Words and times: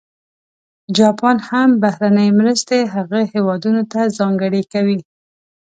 جاپان 0.97 1.37
هم 1.49 1.69
بهرنۍ 1.81 2.29
مرستې 2.39 2.79
هغه 2.95 3.19
هېوادونه 3.33 3.81
ته 3.91 4.01
ځانګړې 4.17 4.61
کوي. 4.73 4.99